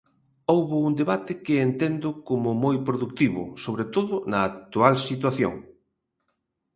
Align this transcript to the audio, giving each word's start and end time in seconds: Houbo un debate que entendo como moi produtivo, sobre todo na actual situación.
Houbo 0.51 0.75
un 0.87 0.93
debate 1.01 1.33
que 1.45 1.55
entendo 1.67 2.09
como 2.27 2.49
moi 2.63 2.77
produtivo, 2.87 3.43
sobre 3.63 3.85
todo 3.95 4.13
na 4.31 4.39
actual 4.49 4.95
situación. 5.09 5.55